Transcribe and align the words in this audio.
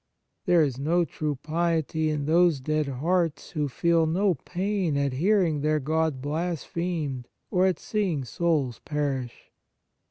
There 0.47 0.63
is 0.63 0.79
no 0.79 1.05
true 1.05 1.35
piety 1.43 2.09
in 2.09 2.25
those 2.25 2.59
dead 2.59 2.87
hearts 2.87 3.51
who 3.51 3.67
feel 3.67 4.07
no 4.07 4.33
pain 4.33 4.97
at 4.97 5.13
hearing 5.13 5.61
their 5.61 5.79
God 5.79 6.23
blasphemed 6.23 7.27
or 7.51 7.67
at 7.67 7.77
seeing 7.77 8.25
souls 8.25 8.79
perish. 8.79 9.51